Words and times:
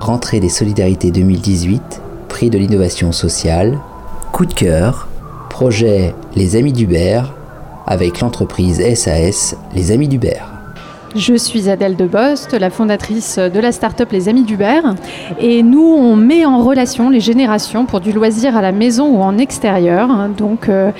Rentrée 0.00 0.40
des 0.40 0.48
Solidarités 0.48 1.10
2018, 1.10 2.00
prix 2.28 2.48
de 2.48 2.56
l'innovation 2.56 3.12
sociale, 3.12 3.78
coup 4.32 4.46
de 4.46 4.54
cœur, 4.54 5.08
projet 5.50 6.14
Les 6.34 6.56
Amis 6.56 6.72
d'Hubert 6.72 7.34
avec 7.86 8.20
l'entreprise 8.20 8.82
SAS 8.94 9.56
Les 9.74 9.92
Amis 9.92 10.08
d'Hubert. 10.08 10.54
Je 11.14 11.34
suis 11.34 11.68
Adèle 11.68 11.96
Debost, 11.96 12.54
la 12.54 12.70
fondatrice 12.70 13.38
de 13.38 13.60
la 13.60 13.72
start-up 13.72 14.10
Les 14.10 14.30
Amis 14.30 14.44
d'Hubert. 14.44 14.94
Et 15.38 15.62
nous, 15.62 15.82
on 15.82 16.16
met 16.16 16.46
en 16.46 16.62
relation 16.62 17.10
les 17.10 17.20
générations 17.20 17.84
pour 17.84 18.00
du 18.00 18.12
loisir 18.12 18.56
à 18.56 18.62
la 18.62 18.72
maison 18.72 19.18
ou 19.18 19.20
en 19.20 19.36
extérieur. 19.36 20.30
Donc, 20.30 20.70
euh, 20.70 20.92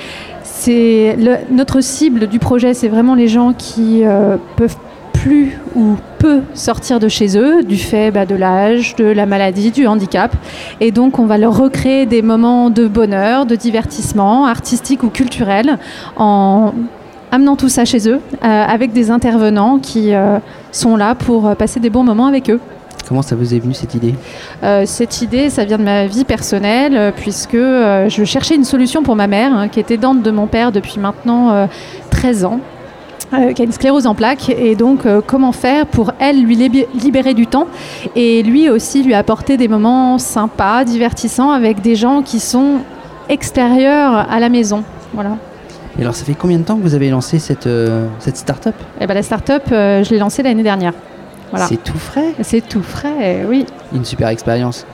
c'est 0.43 1.17
notre 1.51 1.81
cible 1.81 2.27
du 2.27 2.39
projet, 2.39 2.75
c'est 2.75 2.89
vraiment 2.89 3.15
les 3.15 3.29
gens 3.29 3.55
qui 3.55 4.05
euh, 4.05 4.37
peuvent 4.57 4.77
plus 5.23 5.59
ou 5.75 5.97
peu 6.19 6.41
sortir 6.55 6.99
de 6.99 7.09
chez 7.09 7.37
eux 7.37 7.63
du 7.63 7.77
fait 7.77 8.11
bah, 8.11 8.25
de 8.25 8.35
l'âge, 8.35 8.97
de 8.97 9.05
la 9.05 9.27
maladie, 9.27 9.71
du 9.71 9.87
handicap. 9.87 10.35
Et 10.81 10.93
donc 10.93 11.19
on 11.19 11.27
va 11.27 11.37
leur 11.37 11.57
recréer 11.57 12.07
des 12.07 12.23
moments 12.23 12.71
de 12.71 12.89
bonheur, 12.89 13.45
de 13.45 13.55
divertissement, 13.55 14.47
artistique 14.47 15.03
ou 15.03 15.11
culturel, 15.11 15.79
en 16.17 16.73
amenant 17.33 17.57
tout 17.57 17.69
ça 17.69 17.85
chez 17.85 18.09
eux, 18.09 18.19
euh, 18.43 18.47
avec 18.47 18.93
des 18.93 19.11
intervenants 19.11 19.79
qui 19.79 20.15
euh, 20.15 20.39
sont 20.73 20.97
là 20.97 21.15
pour 21.15 21.55
passer 21.55 21.81
des 21.81 21.91
bons 21.91 22.03
moments 22.03 22.27
avec 22.27 22.49
eux. 22.49 22.61
Comment 23.07 23.23
ça 23.23 23.37
vous 23.37 23.55
est 23.55 23.59
venu 23.59 23.75
cette 23.75 23.95
idée? 23.95 24.15
Euh, 24.63 24.85
Cette 24.87 25.21
idée, 25.21 25.51
ça 25.51 25.65
vient 25.65 25.79
de 25.79 25.85
ma 25.85 26.07
vie 26.07 26.25
personnelle, 26.25 27.13
puisque 27.17 27.57
je 27.57 28.23
cherchais 28.25 28.55
une 28.55 28.65
solution 28.65 29.03
pour 29.03 29.17
ma 29.17 29.27
mère, 29.27 29.53
hein, 29.53 29.69
qui 29.69 29.81
était 29.81 29.97
dente 29.99 30.23
de 30.23 30.31
mon 30.31 30.47
père 30.47 30.71
depuis 30.73 30.99
maintenant 30.99 31.69
13 32.11 32.45
ans. 32.45 32.61
Euh, 33.33 33.53
qui 33.53 33.63
a 33.63 33.65
une 33.65 33.71
sclérose 33.71 34.09
en 34.09 34.15
plaques. 34.17 34.49
Et 34.49 34.75
donc, 34.75 35.07
euh, 35.07 35.21
comment 35.25 35.53
faire 35.53 35.87
pour 35.87 36.13
elle 36.19 36.43
lui 36.43 36.57
libérer 36.95 37.33
du 37.33 37.47
temps 37.47 37.69
et 38.17 38.43
lui 38.43 38.69
aussi 38.69 39.05
lui 39.05 39.15
apporter 39.15 39.57
des 39.57 39.69
moments 39.69 40.19
sympas, 40.19 40.85
divertissants 40.85 41.51
avec 41.51 41.81
des 41.81 41.95
gens 41.95 42.23
qui 42.23 42.41
sont 42.41 42.79
extérieurs 43.29 44.27
à 44.29 44.41
la 44.41 44.49
maison. 44.49 44.83
Voilà. 45.15 45.37
Et 45.97 46.03
alors, 46.03 46.15
ça 46.17 46.25
fait 46.25 46.35
combien 46.35 46.59
de 46.59 46.65
temps 46.65 46.77
que 46.77 46.83
vous 46.83 46.95
avez 46.95 47.09
lancé 47.09 47.39
cette, 47.39 47.69
euh, 47.69 48.07
cette 48.19 48.37
start-up? 48.37 48.75
Eh 49.01 49.07
ben, 49.07 49.15
La 49.15 49.23
start-up, 49.23 49.63
je 49.69 50.11
l'ai 50.11 50.19
lancée 50.19 50.43
l'année 50.43 50.65
dernière. 50.65 50.93
Voilà. 51.51 51.67
C'est 51.67 51.83
tout 51.83 51.99
frais? 51.99 52.35
C'est 52.43 52.69
tout 52.69 52.83
frais, 52.83 53.45
oui. 53.49 53.65
Une 53.93 54.05
super 54.05 54.29
expérience. 54.29 54.87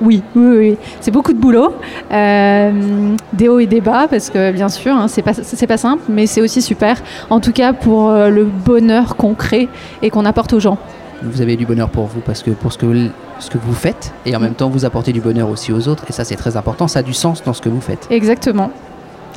Oui, 0.00 0.22
oui, 0.36 0.56
oui. 0.56 0.76
C'est 1.00 1.10
beaucoup 1.10 1.32
de 1.32 1.38
boulot, 1.38 1.74
euh, 2.12 3.14
des 3.32 3.48
hauts 3.48 3.58
et 3.58 3.66
des 3.66 3.80
bas, 3.80 4.06
parce 4.08 4.30
que 4.30 4.52
bien 4.52 4.68
sûr, 4.68 4.94
hein, 4.94 5.08
c'est 5.08 5.22
pas, 5.22 5.32
pas 5.34 5.76
simple, 5.76 6.02
mais 6.08 6.26
c'est 6.26 6.40
aussi 6.40 6.62
super. 6.62 7.02
En 7.30 7.40
tout 7.40 7.52
cas, 7.52 7.72
pour 7.72 8.10
euh, 8.10 8.28
le 8.28 8.44
bonheur 8.44 9.16
qu'on 9.16 9.34
crée 9.34 9.68
et 10.02 10.10
qu'on 10.10 10.24
apporte 10.24 10.52
aux 10.52 10.60
gens. 10.60 10.78
Vous 11.22 11.40
avez 11.40 11.56
du 11.56 11.66
bonheur 11.66 11.88
pour 11.88 12.06
vous, 12.06 12.20
parce 12.20 12.42
que 12.42 12.52
pour 12.52 12.72
ce 12.72 12.78
que 12.78 13.08
ce 13.40 13.50
que 13.50 13.58
vous 13.58 13.74
faites, 13.74 14.12
et 14.26 14.34
en 14.34 14.40
même 14.40 14.54
temps, 14.54 14.68
vous 14.68 14.84
apportez 14.84 15.12
du 15.12 15.20
bonheur 15.20 15.48
aussi 15.48 15.72
aux 15.72 15.88
autres, 15.88 16.04
et 16.08 16.12
ça, 16.12 16.24
c'est 16.24 16.36
très 16.36 16.56
important. 16.56 16.88
Ça 16.88 17.00
a 17.00 17.02
du 17.02 17.14
sens 17.14 17.42
dans 17.44 17.52
ce 17.52 17.62
que 17.62 17.68
vous 17.68 17.80
faites. 17.80 18.06
Exactement. 18.10 18.70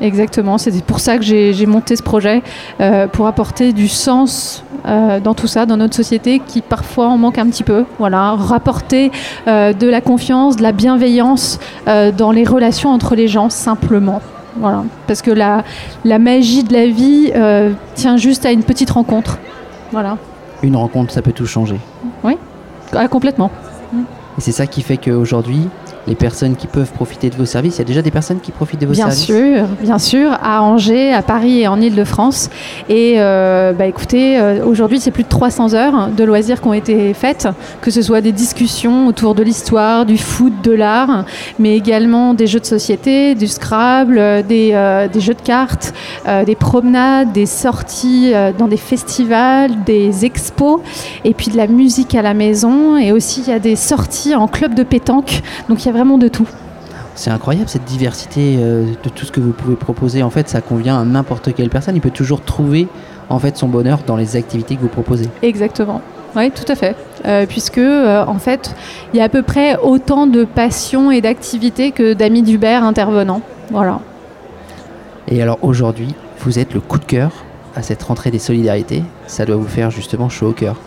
Exactement, 0.02 0.58
c'est 0.58 0.84
pour 0.84 1.00
ça 1.00 1.18
que 1.18 1.24
j'ai 1.24 1.66
monté 1.68 1.96
ce 1.96 2.02
projet, 2.02 2.42
euh, 2.80 3.08
pour 3.08 3.28
apporter 3.28 3.72
du 3.72 3.88
sens 3.88 4.64
euh, 4.88 5.20
dans 5.20 5.36
tout 5.36 5.46
ça, 5.46 5.68
dans 5.68 5.78
notre 5.78 5.96
société 5.96 6.42
qui 6.46 6.62
parfois 6.62 7.08
en 7.08 7.18
manque 7.18 7.38
un 7.38 7.46
petit 7.46 7.64
peu. 7.64 7.86
Voilà, 8.00 8.32
rapporter 8.32 9.12
euh, 9.48 9.74
de 9.74 9.88
la 9.88 10.02
confiance, 10.02 10.56
de 10.56 10.64
la 10.64 10.72
bienveillance 10.72 11.60
dans 11.86 12.32
les 12.32 12.44
relations 12.44 12.90
entre 12.90 13.16
les 13.16 13.28
gens 13.28 13.50
simplement. 13.50 14.22
Voilà, 14.58 14.84
parce 15.06 15.22
que 15.22 15.32
la, 15.32 15.64
la 16.04 16.18
magie 16.18 16.64
de 16.64 16.74
la 16.74 16.88
vie 16.88 17.32
tient 17.94 18.18
juste 18.18 18.46
à 18.46 18.52
une 18.52 18.64
petite 18.64 18.90
rencontre. 18.90 19.38
Voilà. 19.92 20.18
Une 20.64 20.76
rencontre, 20.76 21.14
ça 21.14 21.22
peut 21.22 21.32
tout 21.32 21.46
changer. 21.46 21.80
Oui, 22.24 22.38
ah, 22.94 23.08
complètement. 23.08 23.52
Et 24.38 24.42
c'est 24.42 24.52
ça 24.52 24.66
qui 24.66 24.82
fait 24.82 24.98
qu'aujourd'hui, 24.98 25.68
les 26.08 26.16
personnes 26.16 26.56
qui 26.56 26.68
peuvent 26.68 26.92
profiter 26.92 27.30
de 27.30 27.36
vos 27.36 27.46
services. 27.46 27.76
Il 27.76 27.80
y 27.80 27.82
a 27.82 27.86
déjà 27.86 28.02
des 28.02 28.12
personnes 28.12 28.40
qui 28.40 28.52
profitent 28.52 28.82
de 28.82 28.88
vos 28.88 28.94
services 28.94 29.28
Bien 29.28 29.36
sûr, 29.36 29.68
bien 29.82 30.00
sûr, 30.00 30.32
à 30.42 30.64
Angers, 30.64 31.14
à 31.14 31.22
Paris 31.22 31.62
et 31.62 31.68
en 31.68 31.80
Ile-de-France. 31.80 32.50
Et 32.90 33.16
euh, 33.18 33.74
bah, 33.74 33.86
écoutez, 33.86 34.40
euh, 34.40 34.66
aujourd'hui, 34.66 35.00
c'est 35.00 35.12
plus 35.12 35.24
de 35.24 35.30
300 35.30 35.74
heures 35.74 36.10
de 36.10 36.24
loisirs 36.24 36.62
qui 36.62 36.68
ont 36.68 36.74
été 36.74 37.14
faites, 37.14 37.48
que 37.82 37.92
ce 37.92 38.02
soit 38.02 38.22
des 38.22 38.32
discussions 38.32 39.08
autour 39.08 39.36
de 39.36 39.44
l'histoire, 39.44 40.06
du 40.06 40.18
foot, 40.18 40.54
de 40.64 40.72
l'art, 40.72 41.26
mais 41.60 41.76
également 41.76 42.34
des 42.34 42.48
jeux 42.48 42.60
de 42.60 42.66
société, 42.66 43.36
du 43.36 43.48
Scrabble, 43.48 44.44
des, 44.48 44.72
euh, 44.74 45.08
des 45.08 45.20
jeux 45.20 45.36
de 45.36 45.42
cartes, 45.42 45.94
des 46.46 46.56
promenades, 46.56 47.32
des 47.32 47.46
sorties 47.46 48.32
dans 48.58 48.68
des 48.68 48.78
festivals, 48.78 49.72
des 49.86 50.26
expos, 50.26 50.80
et 51.24 51.34
puis 51.34 51.52
de 51.52 51.58
la 51.58 51.68
musique 51.68 52.16
à 52.16 52.22
la 52.22 52.34
maison. 52.34 52.98
Et 52.98 53.12
aussi, 53.12 53.42
il 53.46 53.50
y 53.50 53.54
a 53.54 53.60
des 53.60 53.76
sorties 53.76 54.36
en 54.36 54.48
club 54.48 54.76
de 54.76 54.84
pétanque. 54.84 55.42
Donc 55.70 55.84
il 55.84 55.88
y 55.88 55.90
a 55.90 55.91
vraiment 55.92 56.18
de 56.18 56.28
tout. 56.28 56.48
C'est 57.16 57.30
incroyable 57.30 57.70
cette 57.70 57.84
diversité 57.84 58.58
euh, 58.60 58.86
de 59.04 59.10
tout 59.10 59.26
ce 59.26 59.32
que 59.32 59.40
vous 59.40 59.52
pouvez 59.52 59.76
proposer. 59.76 60.24
En 60.24 60.30
fait, 60.30 60.48
ça 60.48 60.62
convient 60.62 61.00
à 61.00 61.04
n'importe 61.04 61.54
quelle 61.54 61.70
personne. 61.70 61.96
Il 61.96 62.02
peut 62.02 62.10
toujours 62.10 62.42
trouver 62.42 62.88
en 63.30 63.40
fait 63.40 63.58
son 63.58 63.68
bonheur 63.68 64.00
dans 64.08 64.16
les 64.16 64.36
activités 64.36 64.76
que 64.76 64.82
vous 64.82 64.88
proposez. 64.88 65.28
Exactement. 65.42 66.02
Oui, 66.36 66.50
tout 66.52 66.70
à 66.70 66.76
fait. 66.76 66.96
Euh, 67.26 67.46
puisque, 67.46 67.78
euh, 67.78 68.24
en 68.26 68.40
fait, 68.40 68.74
il 69.14 69.18
y 69.18 69.22
a 69.22 69.26
à 69.26 69.30
peu 69.30 69.42
près 69.42 69.78
autant 69.78 70.28
de 70.28 70.46
passions 70.46 71.12
et 71.12 71.22
d'activités 71.22 71.92
que 71.92 72.14
d'amis 72.14 72.42
d'Hubert 72.42 72.84
intervenants. 72.84 73.42
Voilà. 73.70 74.00
Et 75.28 75.42
alors 75.42 75.60
aujourd'hui, 75.62 76.16
vous 76.40 76.60
êtes 76.60 76.74
le 76.74 76.80
coup 76.80 76.98
de 76.98 77.06
cœur 77.06 77.32
à 77.76 77.82
cette 77.82 78.02
rentrée 78.04 78.32
des 78.32 78.40
solidarités. 78.40 79.04
Ça 79.28 79.46
doit 79.46 79.58
vous 79.58 79.68
faire 79.68 79.92
justement 79.92 80.30
chaud 80.30 80.50
au 80.50 80.54
cœur. 80.54 80.78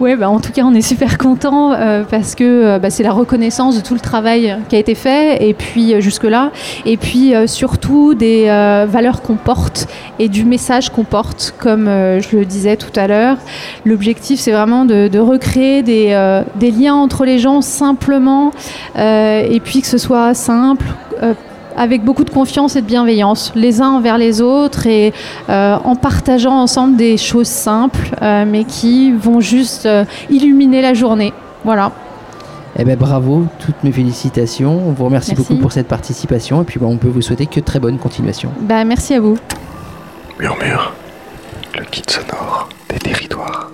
Oui, 0.00 0.16
bah, 0.16 0.28
en 0.28 0.40
tout 0.40 0.52
cas, 0.52 0.62
on 0.64 0.74
est 0.74 0.82
super 0.82 1.18
content 1.18 1.72
euh, 1.72 2.02
parce 2.08 2.34
que 2.34 2.44
euh, 2.44 2.78
bah, 2.78 2.90
c'est 2.90 3.02
la 3.02 3.12
reconnaissance 3.12 3.76
de 3.76 3.80
tout 3.80 3.94
le 3.94 4.00
travail 4.00 4.56
qui 4.68 4.76
a 4.76 4.78
été 4.78 4.94
fait 4.94 5.46
et 5.46 5.54
puis 5.54 5.94
euh, 5.94 6.00
jusque-là, 6.00 6.50
et 6.84 6.96
puis 6.96 7.34
surtout 7.46 8.14
des 8.14 8.46
valeurs 8.88 9.22
qu'on 9.22 9.36
porte 9.36 9.88
et 10.18 10.28
du 10.28 10.44
message 10.44 10.90
qu'on 10.90 11.04
porte, 11.04 11.54
comme 11.58 11.86
je 11.86 12.36
le 12.36 12.44
disais 12.44 12.76
tout 12.76 12.92
à 12.98 13.06
l'heure. 13.06 13.36
L'objectif, 13.84 14.40
c'est 14.40 14.52
vraiment 14.52 14.84
de, 14.84 15.08
de 15.08 15.18
recréer 15.18 15.82
des, 15.82 16.40
des, 16.56 16.70
liens 16.70 16.94
entre 16.94 17.24
les 17.24 17.38
gens 17.38 17.60
simplement 17.60 18.50
et 18.96 19.60
puis 19.62 19.80
que 19.80 19.86
ce 19.86 19.98
soit 19.98 20.34
simple 20.34 20.86
avec 21.78 22.04
beaucoup 22.04 22.24
de 22.24 22.30
confiance 22.30 22.76
et 22.76 22.82
de 22.82 22.86
bienveillance, 22.86 23.52
les 23.54 23.80
uns 23.80 23.90
envers 23.90 24.18
les 24.18 24.40
autres 24.40 24.86
et 24.86 25.12
euh, 25.48 25.76
en 25.84 25.94
partageant 25.96 26.60
ensemble 26.60 26.96
des 26.96 27.16
choses 27.16 27.46
simples, 27.46 28.10
euh, 28.20 28.44
mais 28.46 28.64
qui 28.64 29.12
vont 29.12 29.40
juste 29.40 29.86
euh, 29.86 30.04
illuminer 30.28 30.82
la 30.82 30.94
journée. 30.94 31.32
Voilà. 31.64 31.92
Eh 32.78 32.84
ben 32.84 32.96
bravo, 32.96 33.46
toutes 33.58 33.82
mes 33.82 33.92
félicitations. 33.92 34.88
On 34.88 34.92
vous 34.92 35.04
remercie 35.04 35.34
beaucoup 35.34 35.56
pour 35.56 35.72
cette 35.72 35.88
participation 35.88 36.62
et 36.62 36.64
puis 36.64 36.78
bah, 36.78 36.86
on 36.88 36.96
peut 36.96 37.08
vous 37.08 37.22
souhaiter 37.22 37.46
que 37.46 37.60
très 37.60 37.80
bonne 37.80 37.98
continuation. 37.98 38.50
Bah, 38.60 38.84
merci 38.84 39.14
à 39.14 39.20
vous. 39.20 39.38
Murmure, 40.38 40.92
le 41.76 41.84
kit 41.84 42.02
sonore 42.06 42.68
des 42.88 42.98
territoires. 42.98 43.70